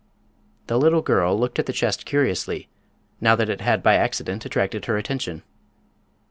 The 0.65 0.79
little 0.79 1.03
girl 1.03 1.39
looked 1.39 1.59
at 1.59 1.67
the 1.67 1.71
chest 1.73 2.05
curiously, 2.07 2.67
now 3.19 3.35
that 3.35 3.49
it 3.51 3.61
had 3.61 3.83
by 3.83 3.97
accident 3.97 4.43
attracted 4.47 4.85
her 4.85 4.97
attention. 4.97 5.43